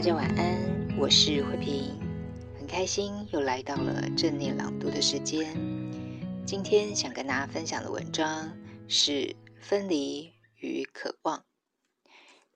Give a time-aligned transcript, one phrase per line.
[0.00, 2.00] 大家晚安，我是慧萍，
[2.58, 5.54] 很开心又来到了正念朗读的时间。
[6.46, 8.50] 今天想跟大家分享的文章
[8.88, 9.12] 是
[9.60, 11.40] 《分离与渴望》。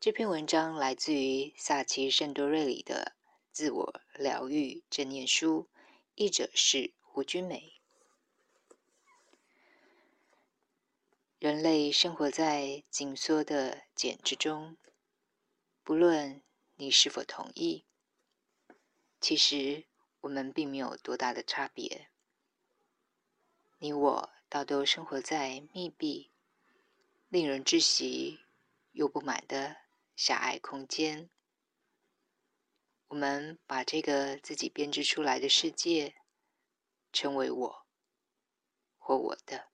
[0.01, 3.13] 这篇文章来自于萨奇圣多瑞里的
[3.53, 5.69] 《自我疗愈正念书》，
[6.15, 7.75] 译者是胡君美。
[11.39, 14.79] 人类生活在紧缩的茧之中，
[15.83, 16.41] 不论。
[16.85, 17.87] 你是否同意？
[19.19, 19.87] 其实
[20.21, 22.11] 我们并没有多大的差别。
[23.79, 26.31] 你我大都生活在密闭、
[27.31, 28.41] 令人窒息
[28.93, 29.79] 又不满的
[30.15, 31.31] 狭隘空间。
[33.09, 36.17] 我们把这个自己编织出来的世界
[37.15, 37.87] 称为“我”
[39.01, 39.71] 或“我的”。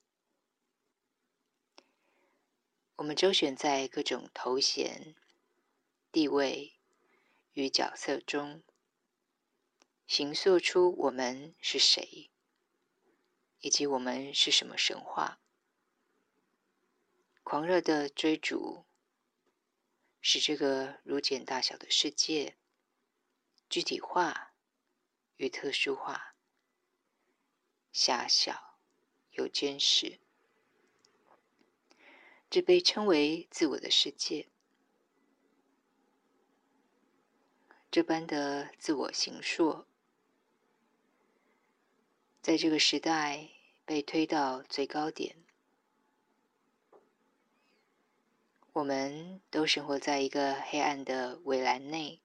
[2.95, 5.17] 我们周旋在各种头衔、
[6.13, 6.77] 地位。
[7.53, 8.63] 与角色中，
[10.07, 12.31] 形塑出我们是谁，
[13.61, 15.41] 以及我们是什么神话。
[17.43, 18.85] 狂热的追逐，
[20.21, 22.57] 使这个如茧大小的世界
[23.69, 24.55] 具体化
[25.37, 26.37] 与特殊化，
[27.93, 28.79] 狭小
[29.33, 30.21] 又坚实。
[32.49, 34.49] 这被称为自我的世界。
[37.91, 39.85] 这般的自我形塑，
[42.41, 43.49] 在这个时代
[43.85, 45.35] 被推到最高点。
[48.73, 52.21] 我们都生活在一个黑暗的围栏内。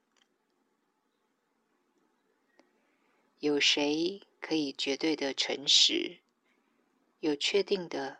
[3.39, 6.19] 有谁可以绝对的诚实，
[7.21, 8.19] 有确定的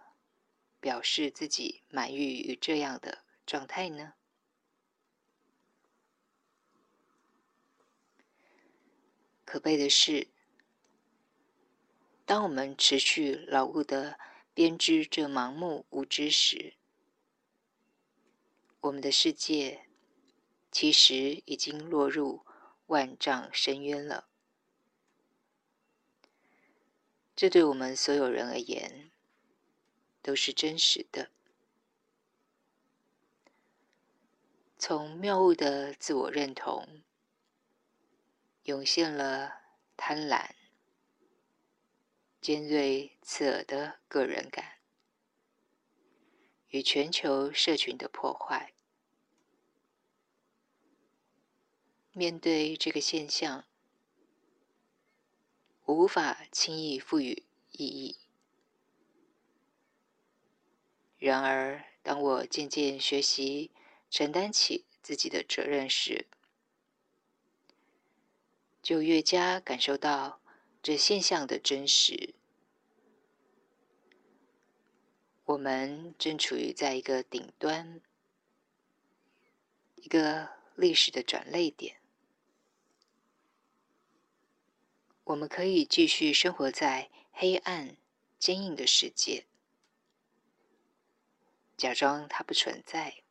[0.80, 4.16] 表示自己满意于这样的状态呢？
[9.46, 10.28] 可悲的是，
[12.26, 14.18] 当我们持续牢固地
[14.56, 16.74] 编织这盲目无知时，
[18.82, 19.86] 我们的世界
[20.72, 22.44] 其实已经落入
[22.88, 24.28] 万丈深渊了。
[27.36, 29.12] 这对我们所有人而言
[30.22, 31.30] 都是真实的。
[34.78, 37.04] 从谬误的自我认同。
[38.66, 39.62] 涌现了
[39.96, 40.50] 贪婪、
[42.42, 44.80] 尖锐刺耳的个人感
[46.70, 48.74] 与全球社群的破坏。
[52.12, 53.66] 面对这个现象，
[55.84, 58.18] 我无法轻易赋予意义。
[61.20, 63.70] 然而，当我渐渐学习
[64.10, 66.26] 承担起自己的责任时，
[68.86, 70.40] 就越加感受到
[70.84, 72.36] 这现象的真实。
[75.46, 78.00] 我们正处于在一个顶端，
[79.96, 82.00] 一个历史的转捩点。
[85.24, 87.98] 我们可以继续生活在黑暗、
[88.38, 89.48] 坚硬的世界，
[91.76, 93.24] 假装它不存在，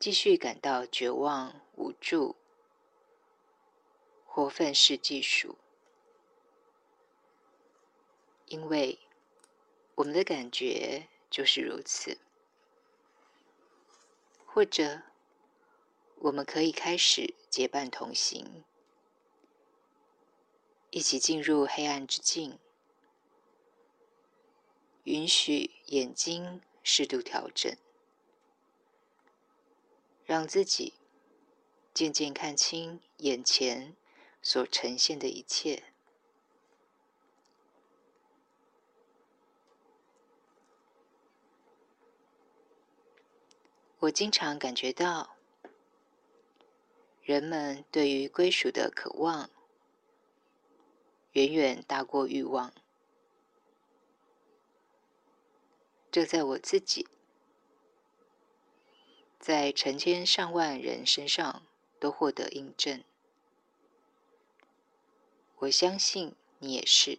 [0.00, 2.34] 继续感到绝望、无助。
[4.34, 5.56] 或愤世嫉俗，
[8.46, 8.98] 因为
[9.94, 12.18] 我们的感觉就是如此。
[14.44, 15.02] 或者，
[16.16, 18.64] 我们可以开始结伴同行，
[20.90, 22.58] 一起进入黑暗之境，
[25.04, 27.72] 允许眼睛适度调整，
[30.24, 30.94] 让自己
[31.94, 33.94] 渐渐看清眼前。
[34.46, 35.84] 所呈现的一切，
[44.00, 45.34] 我经常感觉到，
[47.22, 49.48] 人们对于归属的渴望，
[51.32, 52.74] 远远大过欲望。
[56.12, 57.08] 这在我自己，
[59.40, 61.66] 在成千上万人身上
[61.98, 63.02] 都获得印证。
[65.64, 67.18] 我相信你也是。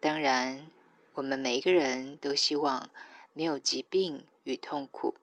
[0.00, 0.70] 当然，
[1.14, 2.90] 我们每一个人都希望
[3.32, 5.14] 没有疾病与痛苦，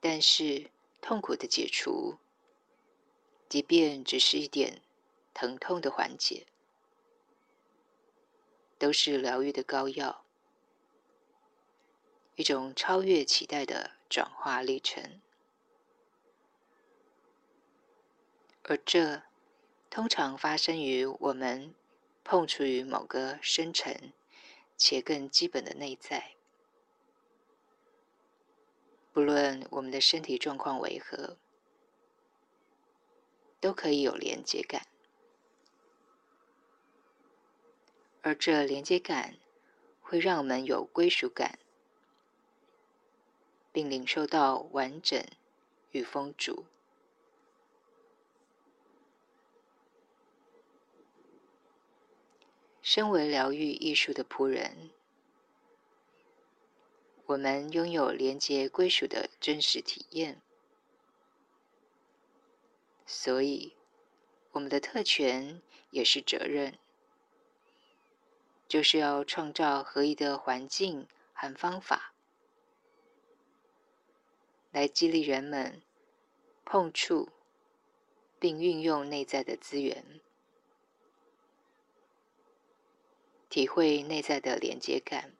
[0.00, 0.70] 但是
[1.00, 2.16] 痛苦的解除，
[3.48, 4.82] 即便只是一点
[5.32, 6.46] 疼痛的缓解，
[8.76, 10.24] 都是疗愈的膏药，
[12.34, 15.20] 一种超越期待的转化历程。
[18.68, 19.22] 而这
[19.88, 21.72] 通常发生于我们
[22.24, 24.12] 碰触于某个深沉
[24.76, 26.34] 且更基本的内在，
[29.12, 31.38] 不论我们的身体状况为何，
[33.60, 34.88] 都可以有连接感。
[38.22, 39.36] 而这连接感
[40.00, 41.60] 会让我们有归属感，
[43.70, 45.24] 并领受到完整
[45.92, 46.66] 与丰足。
[52.88, 54.92] 身为疗愈艺术的仆人，
[57.24, 60.40] 我们拥有连接归属的真实体验，
[63.04, 63.74] 所以
[64.52, 65.60] 我们的特权
[65.90, 66.78] 也是责任。
[68.68, 72.14] 就是要创造合宜的环境和方法，
[74.70, 75.82] 来激励人们
[76.64, 77.30] 碰触
[78.38, 80.20] 并运用内在的资源，
[83.56, 85.32] 体会内在的连接感。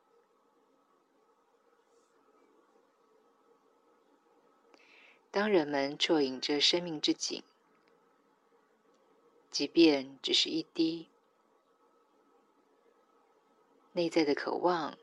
[5.31, 7.43] 当人们啜饮着生命之井，
[9.51, 11.11] 即便只是一滴。
[13.93, 14.97] 内在的渴望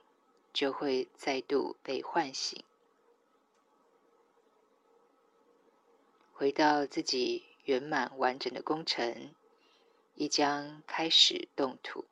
[0.51, 2.63] 就会再度被唤醒，
[6.33, 9.35] 回到自己圆满完整的工程，
[10.15, 12.05] 亦将开始动土。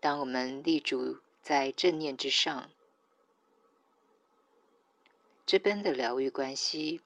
[0.00, 2.70] 当我们立足在正念之上，
[5.44, 7.02] 这边的疗愈关系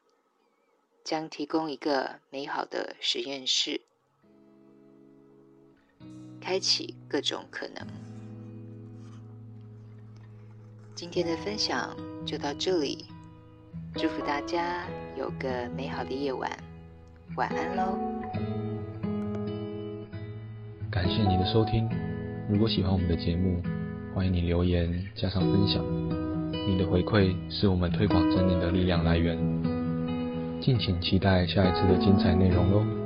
[1.03, 3.81] 将提供一个美好的实验室。
[6.41, 7.85] 开启各种可能。
[10.95, 13.07] 今天的分享就到这里，
[13.95, 14.87] 祝福大家
[15.17, 16.49] 有个美好的夜晚，
[17.37, 17.99] 晚安喽！
[20.93, 21.89] 感谢你的收听，
[22.47, 23.63] 如果喜欢我们的节目，
[24.15, 25.83] 欢迎你留言加上分享，
[26.69, 29.39] 你的回馈是我们推广正念的力量来源。
[30.61, 33.04] 敬请期待下一次的精彩内容喽！